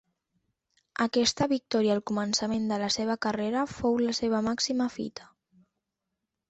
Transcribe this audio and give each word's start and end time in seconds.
Aquesta 1.05 1.47
victòria 1.51 1.93
al 1.97 2.01
començament 2.13 2.65
de 2.73 2.81
la 2.85 2.89
seva 2.97 3.19
carrera 3.27 3.67
fou 3.77 4.03
la 4.09 4.19
seva 4.23 4.43
màxima 4.51 4.93
fita. 4.99 5.31